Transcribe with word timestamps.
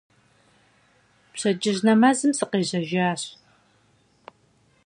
Пщэдджыжь 1.31 1.81
нэмэзым 1.85 2.31
сыкъежьэжащ. 2.37 3.21